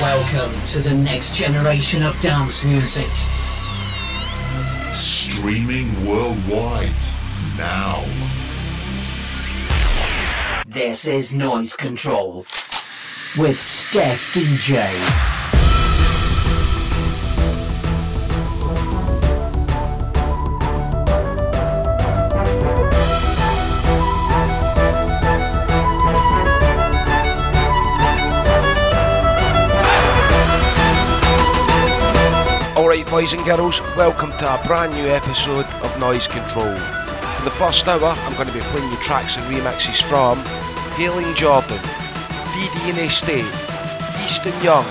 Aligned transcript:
Welcome 0.00 0.52
to 0.66 0.80
the 0.80 0.94
next 0.94 1.34
generation 1.34 2.02
of 2.02 2.20
dance 2.20 2.64
music. 2.64 3.06
Streaming 4.92 6.06
worldwide 6.06 6.90
now. 7.56 8.04
This 10.66 11.06
is 11.06 11.34
Noise 11.34 11.76
Control 11.76 12.46
with 13.38 13.58
Steph 13.58 14.34
DJ. 14.34 15.31
Boys 33.22 33.34
and 33.34 33.46
girls, 33.46 33.80
welcome 33.96 34.32
to 34.32 34.52
a 34.52 34.66
brand 34.66 34.92
new 34.94 35.06
episode 35.06 35.64
of 35.84 36.00
Noise 36.00 36.26
Control. 36.26 36.74
For 36.74 37.44
the 37.44 37.52
first 37.52 37.86
hour, 37.86 38.02
I'm 38.04 38.34
going 38.34 38.48
to 38.48 38.52
be 38.52 38.58
playing 38.58 38.90
you 38.90 38.96
tracks 38.96 39.36
and 39.36 39.44
remixes 39.46 40.02
from 40.02 40.38
Hailing 40.96 41.32
Jordan, 41.36 41.78
Dee 42.52 42.68
and 42.90 42.98
Estate, 42.98 43.46
Easton 44.24 44.60
Young, 44.60 44.84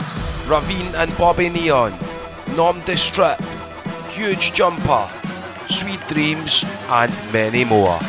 Ravine 0.48 0.96
and 0.96 1.12
Bobby 1.18 1.50
Neon, 1.50 1.94
Nom 2.56 2.80
de 2.86 2.96
Strip, 2.96 3.38
Huge 4.12 4.54
Jumper, 4.54 5.10
Sweet 5.68 6.00
Dreams, 6.08 6.64
and 6.88 7.12
many 7.34 7.66
more. 7.66 8.00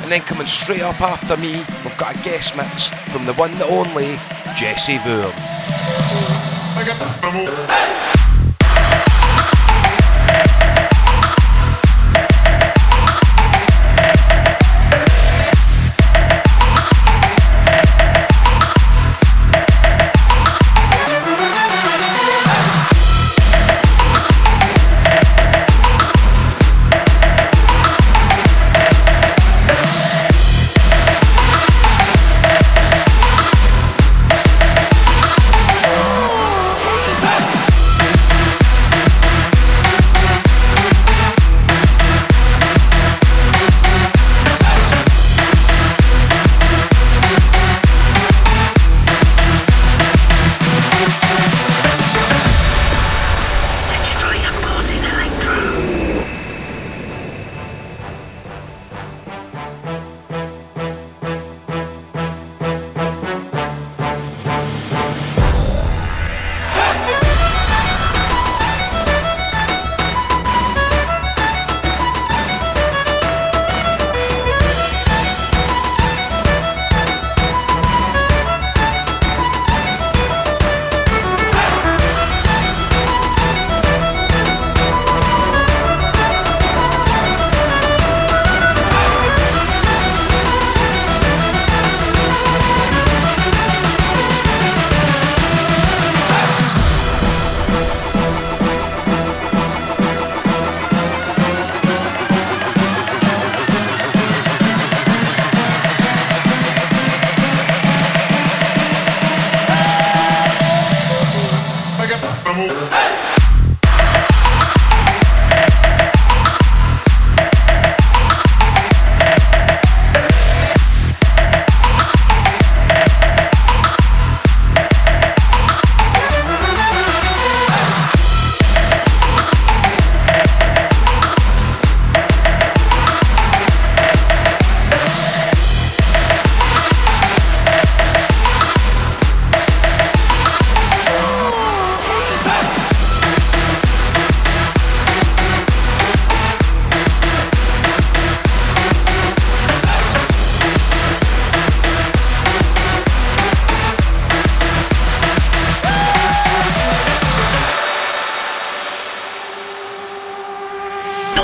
And 0.00 0.10
then 0.10 0.22
coming 0.22 0.46
straight 0.46 0.80
up 0.80 0.98
after 1.02 1.36
me, 1.36 1.56
we've 1.84 1.98
got 1.98 2.16
a 2.16 2.22
guest 2.22 2.56
mix 2.56 2.88
from 3.12 3.26
the 3.26 3.34
one 3.34 3.50
and 3.50 3.62
only 3.64 4.16
Jesse 4.56 4.96
Voom. 4.96 5.34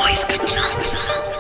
voice 0.05 0.25
control. 0.25 1.34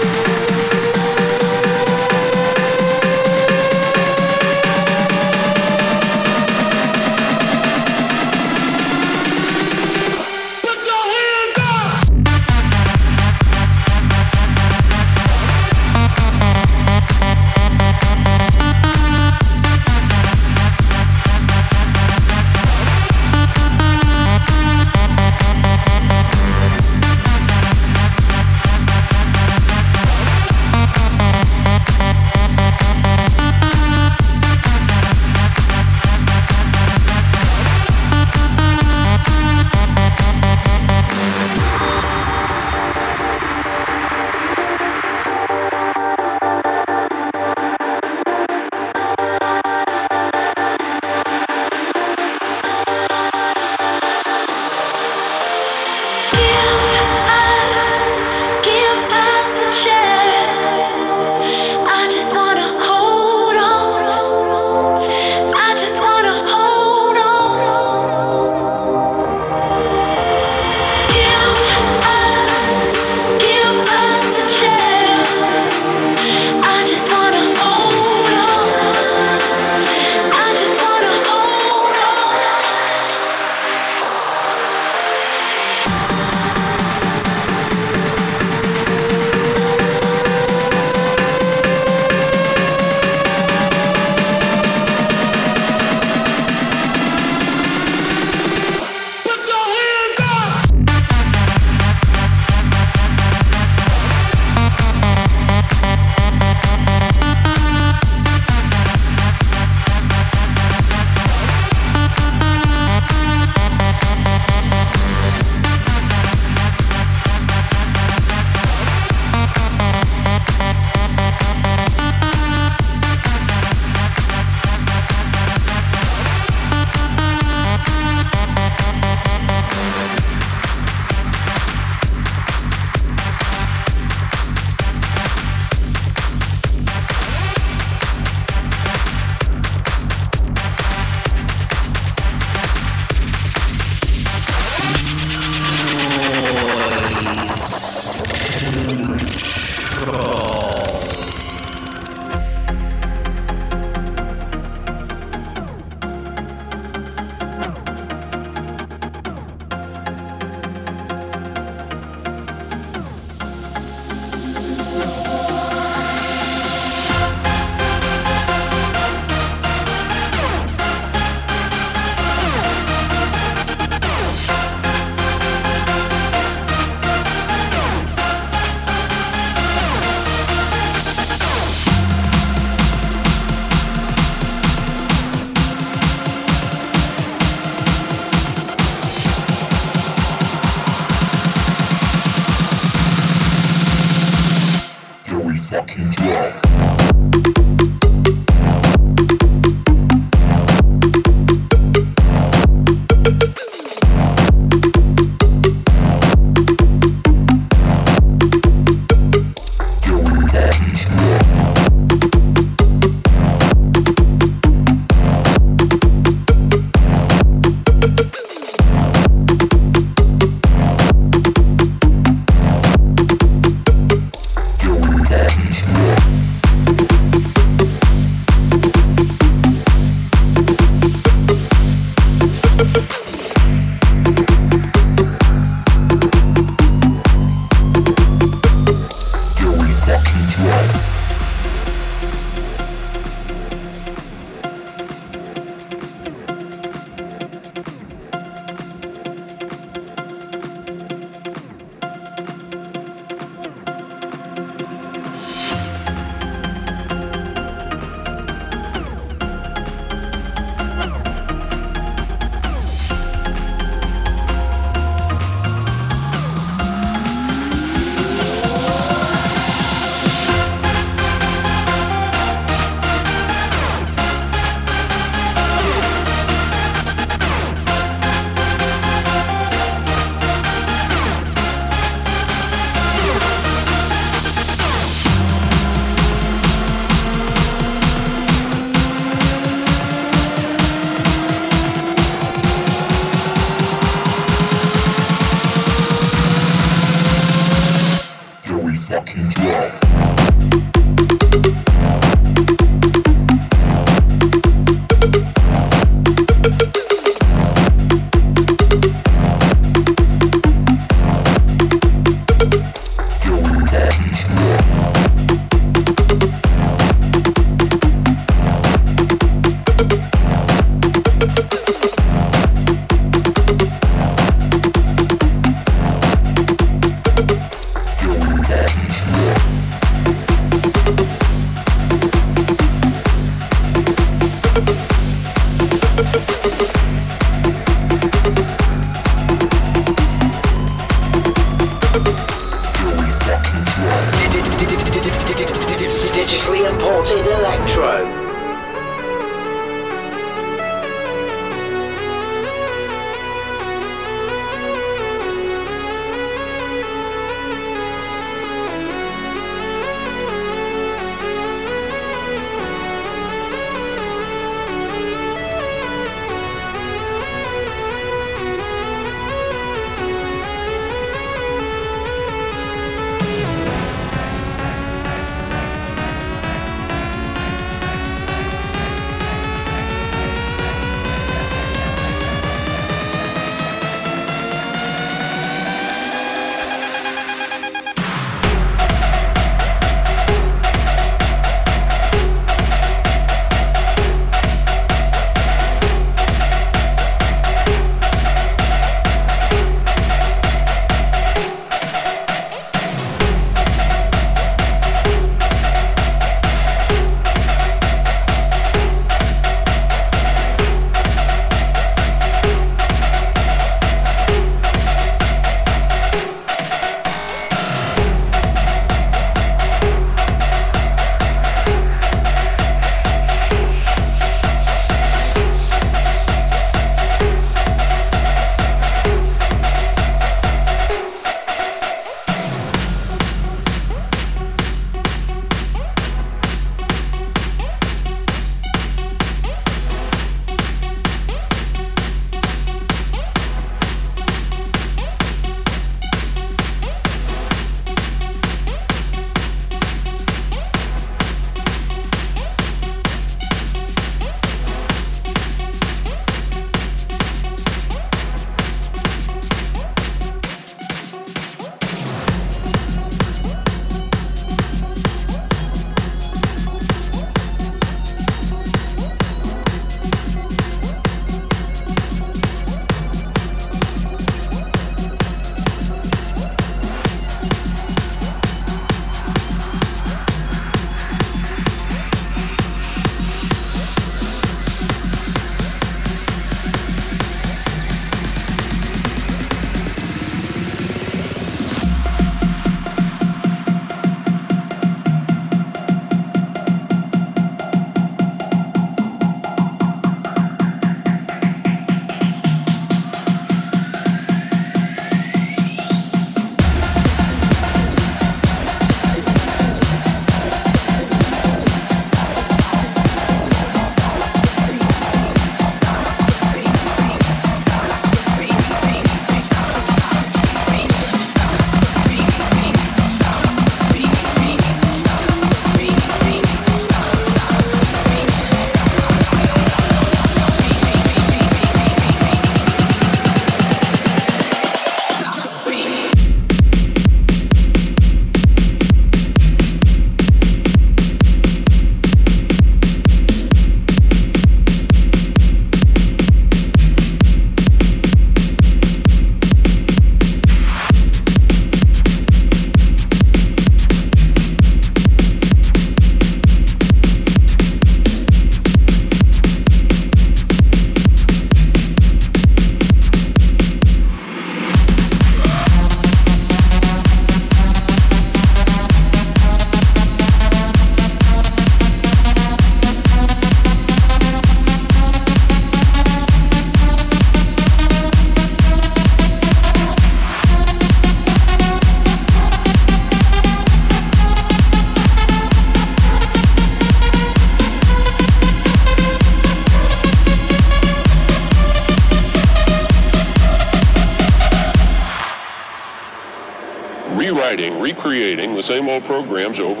Old 599.11 599.25
programs 599.25 599.77
over 599.77 600.00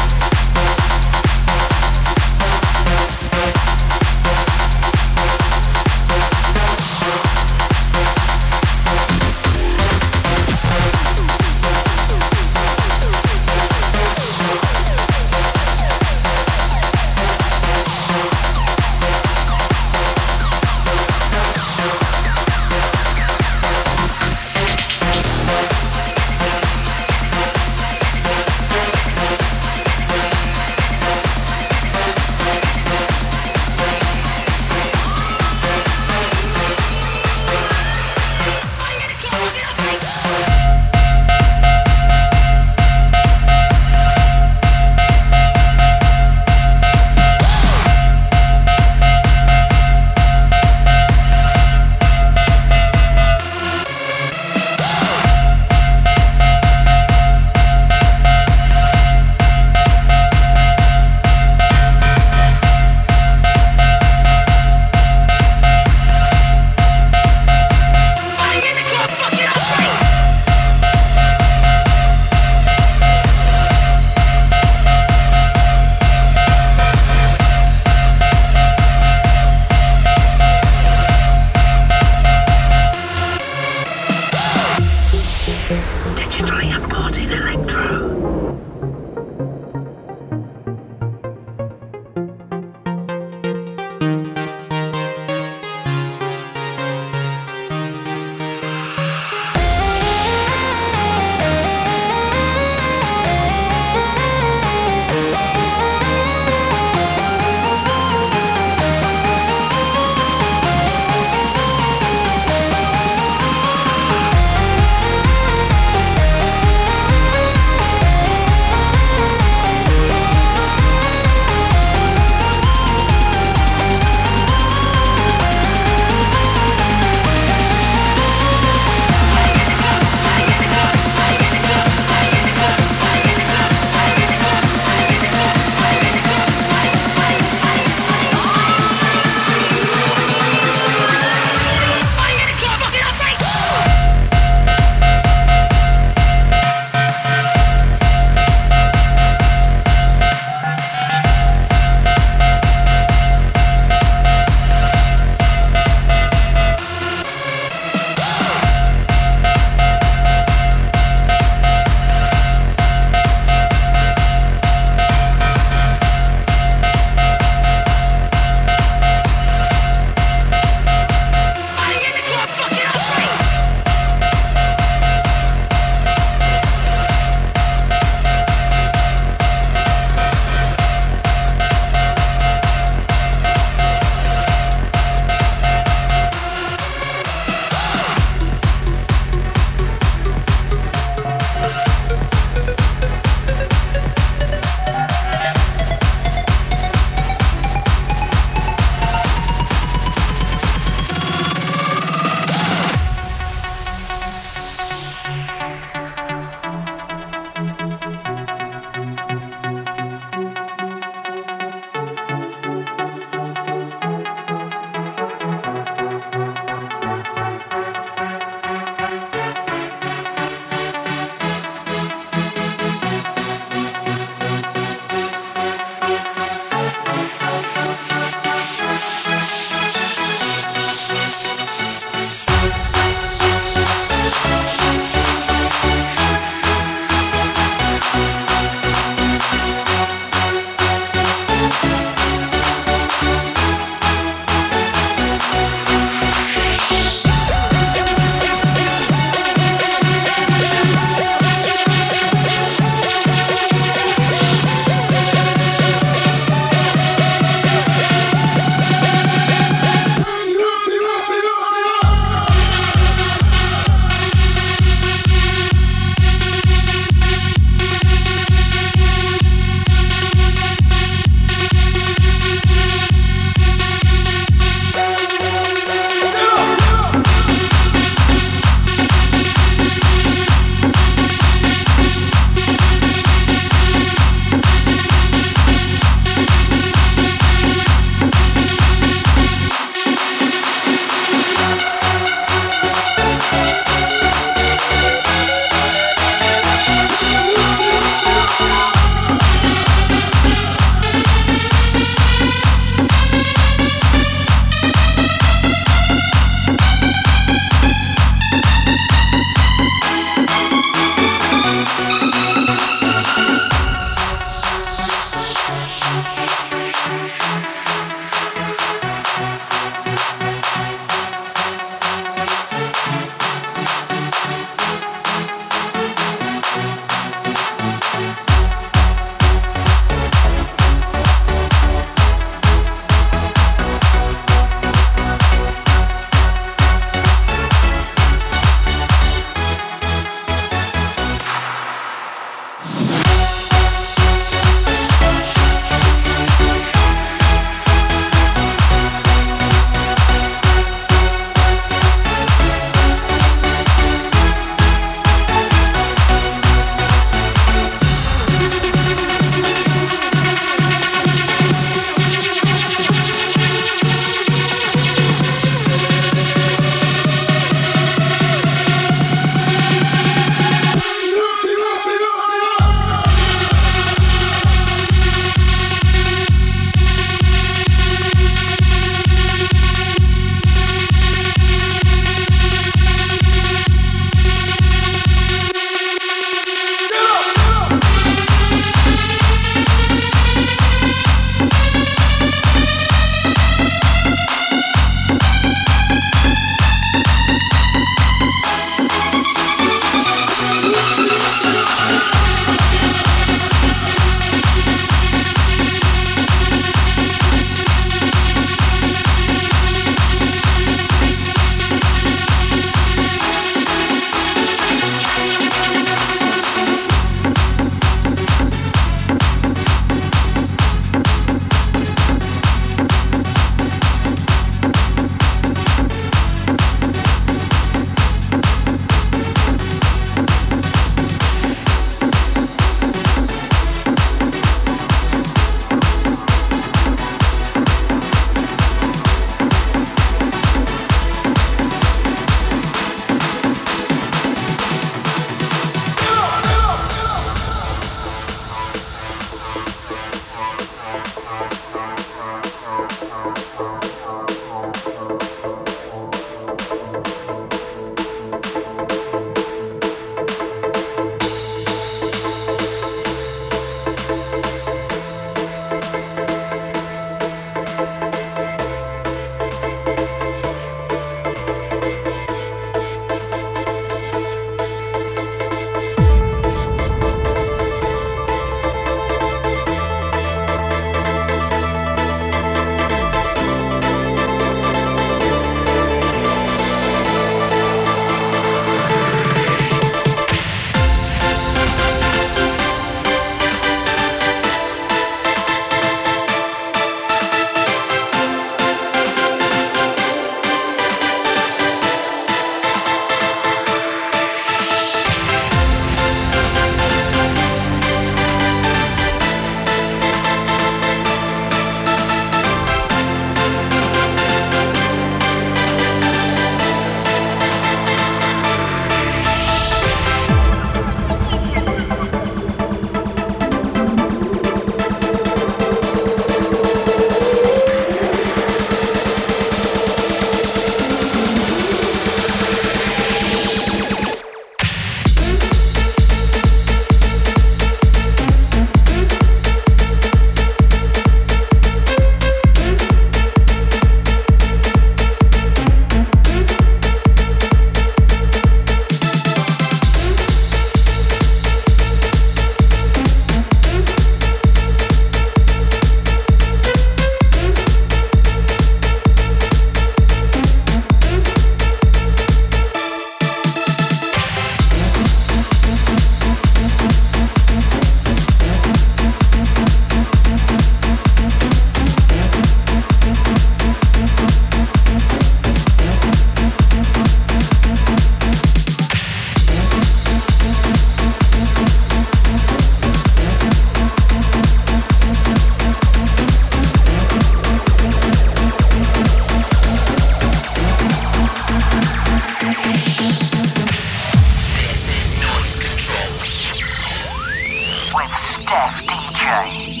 with 598.13 598.29
Steph 598.31 599.05
DJ. 599.07 600.00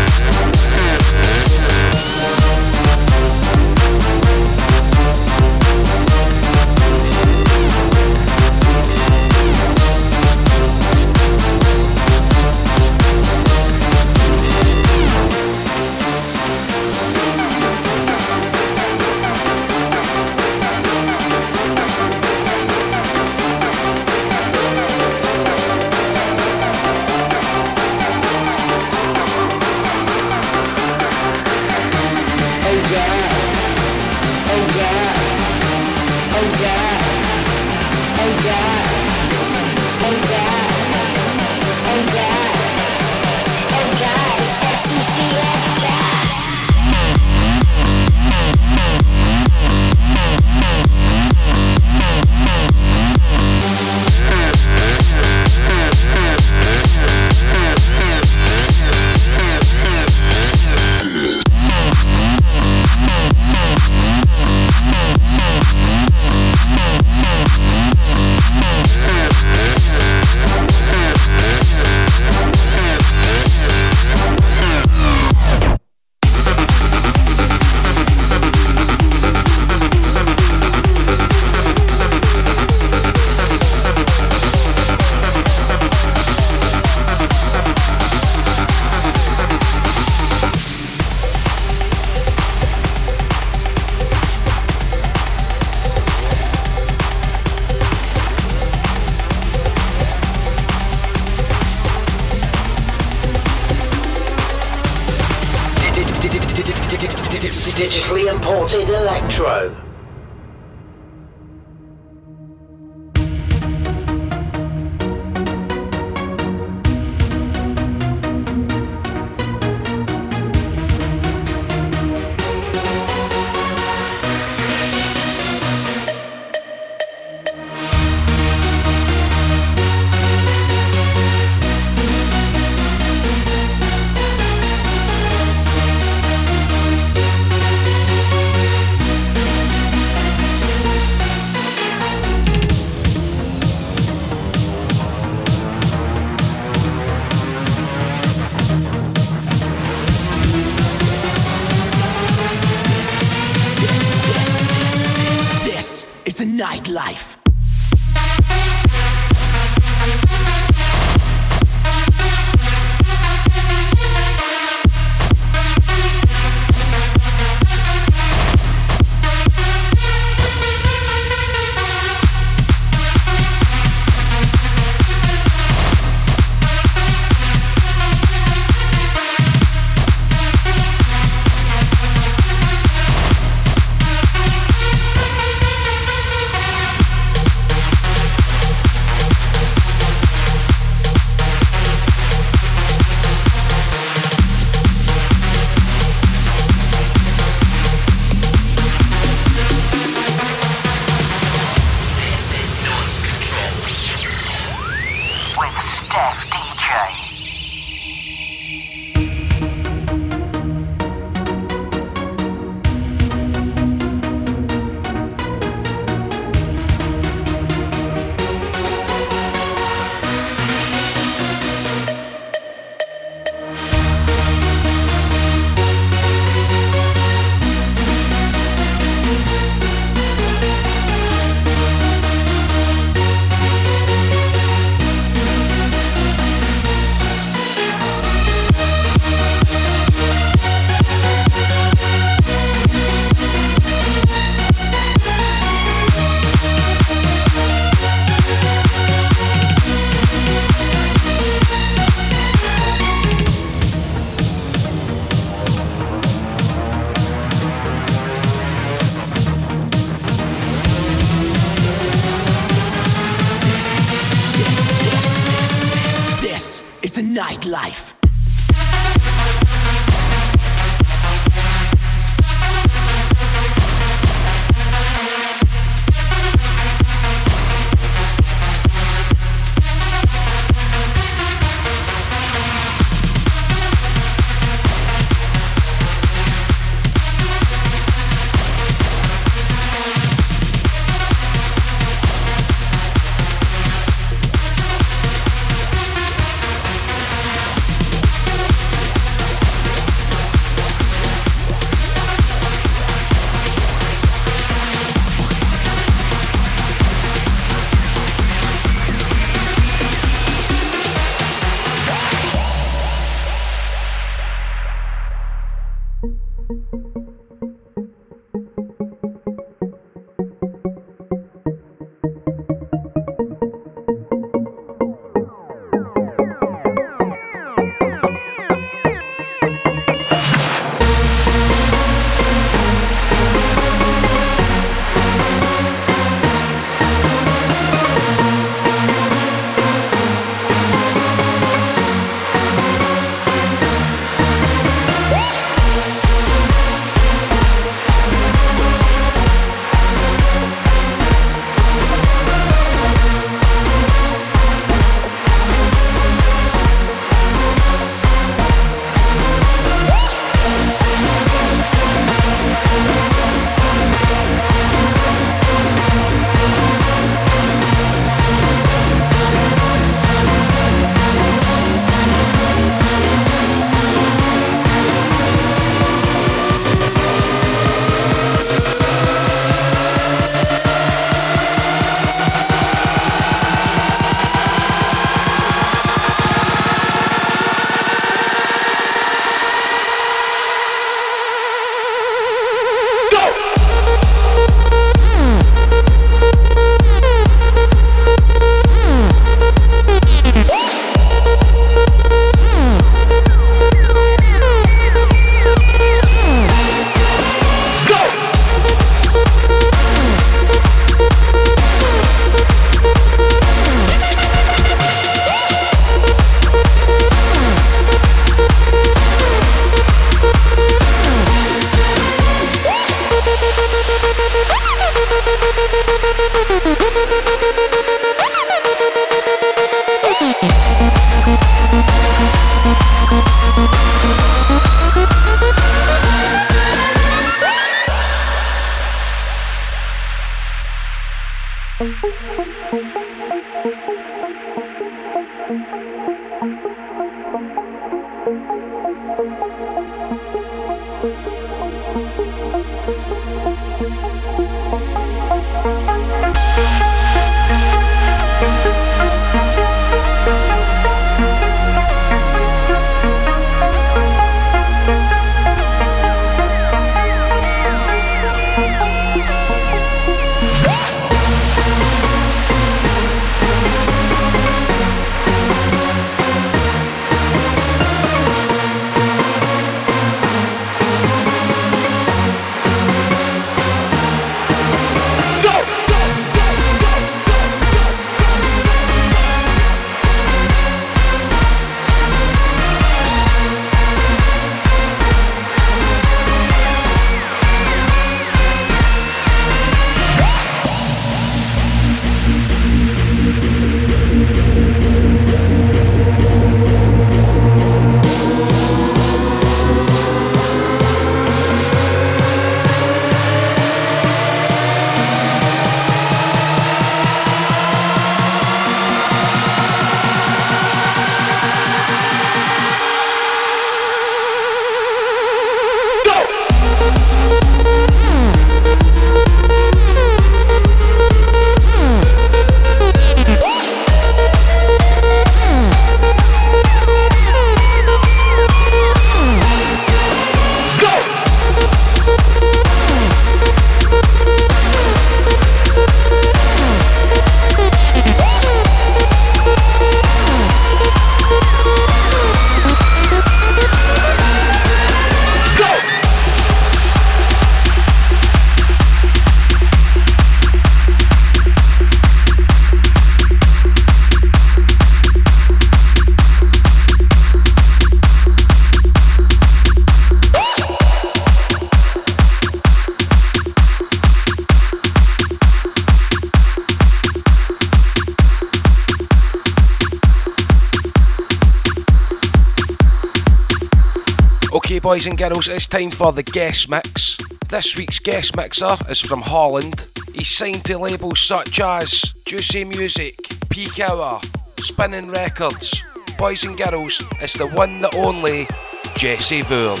Boys 585.14 585.28
and 585.28 585.38
girls, 585.38 585.68
it's 585.68 585.86
time 585.86 586.10
for 586.10 586.32
the 586.32 586.42
guest 586.42 586.90
mix. 586.90 587.38
This 587.68 587.96
week's 587.96 588.18
guest 588.18 588.56
mixer 588.56 588.96
is 589.08 589.20
from 589.20 589.42
Holland. 589.42 590.06
He's 590.32 590.50
signed 590.50 590.84
to 590.86 590.98
labels 590.98 591.38
such 591.40 591.78
as 591.78 592.10
Juicy 592.44 592.82
Music, 592.82 593.36
Peak 593.70 594.00
Hour, 594.00 594.40
Spinnin' 594.80 595.30
Records. 595.30 596.02
Boys 596.36 596.64
and 596.64 596.76
girls, 596.76 597.22
it's 597.40 597.56
the 597.56 597.68
one, 597.68 598.00
the 598.00 598.12
only, 598.16 598.66
Jesse 599.14 599.62
Voorn. 599.62 600.00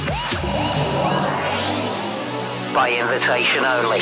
By 2.74 2.90
invitation 2.90 3.64
only. 3.64 4.00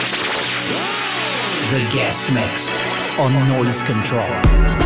The 1.72 1.94
guest 1.94 2.32
mix 2.32 2.72
on 3.18 3.48
noise 3.48 3.82
control. 3.82 4.81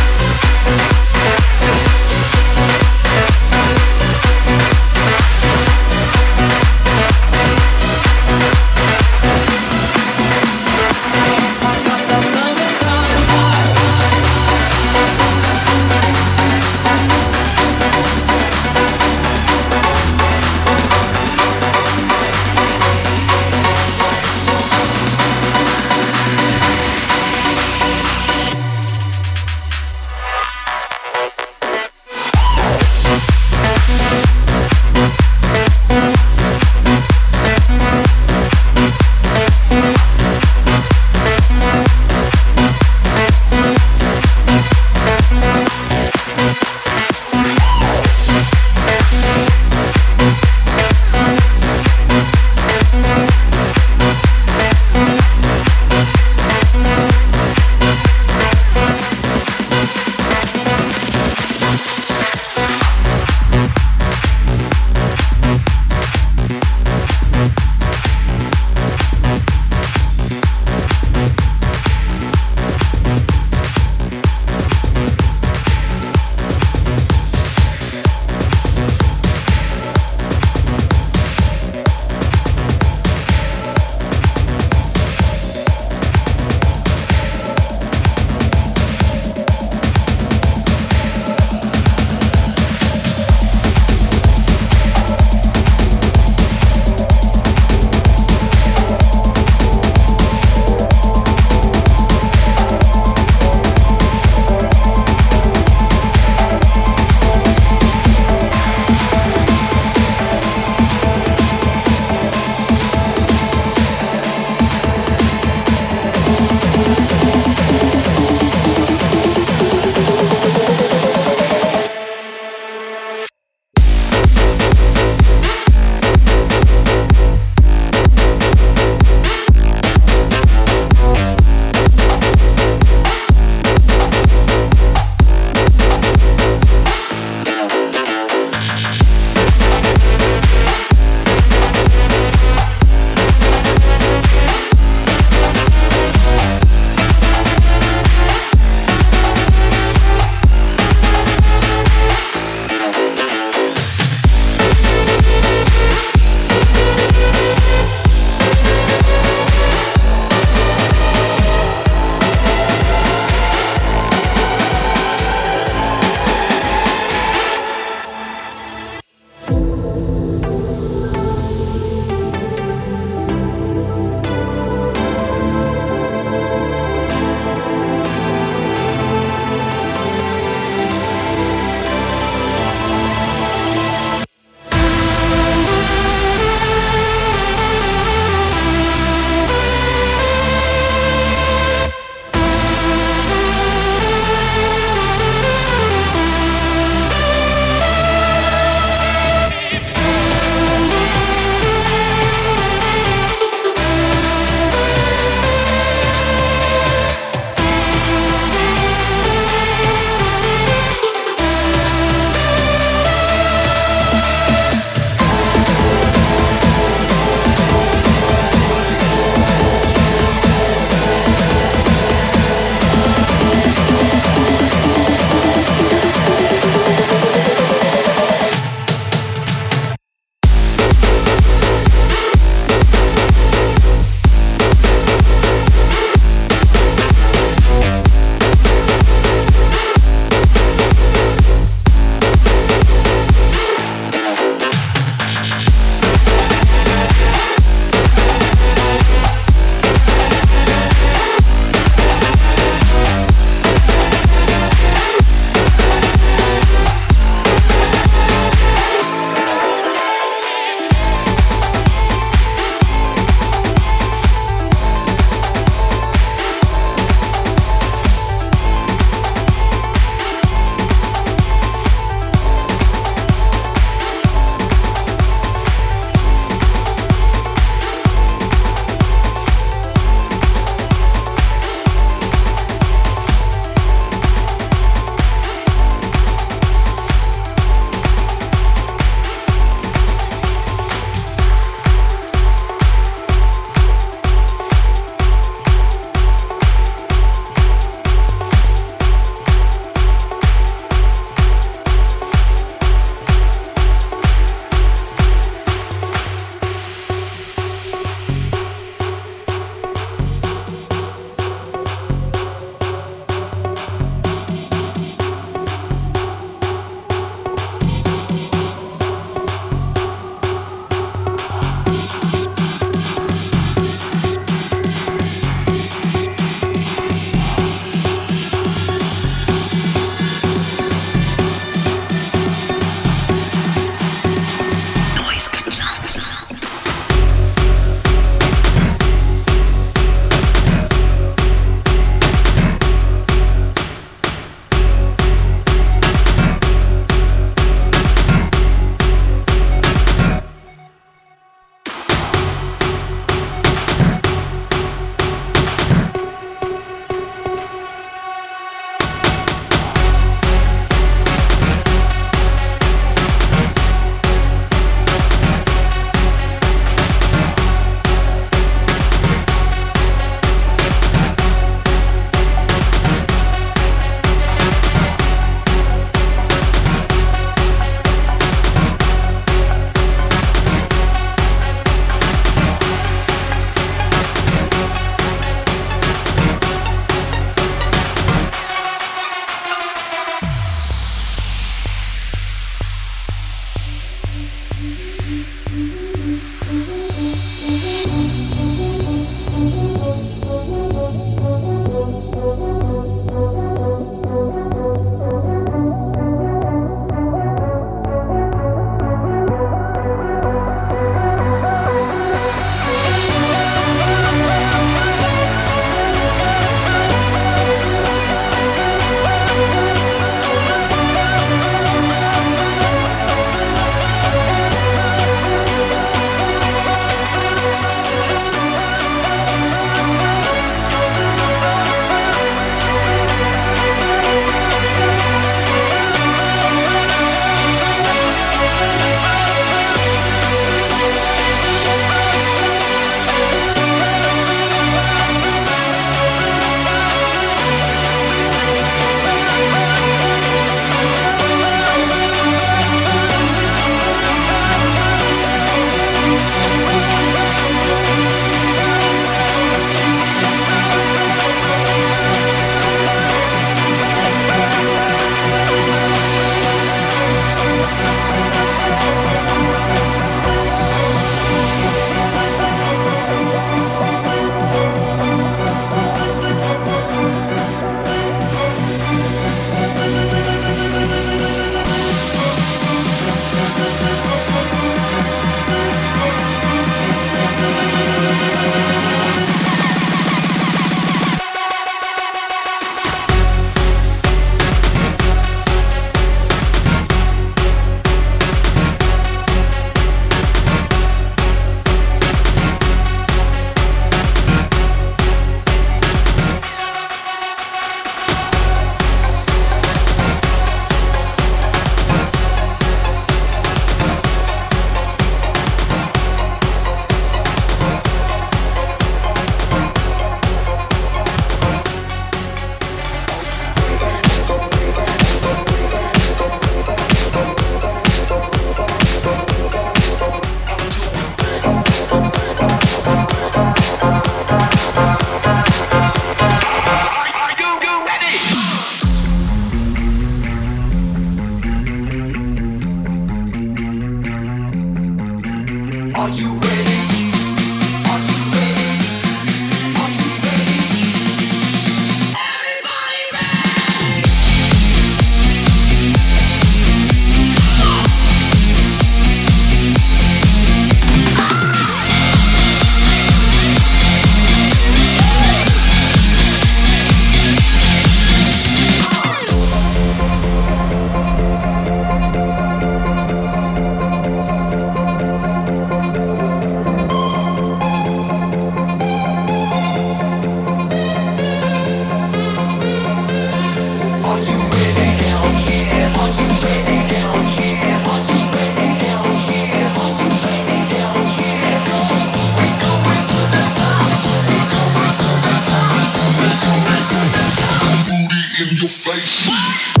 your 598.81 598.89
face. 598.89 600.00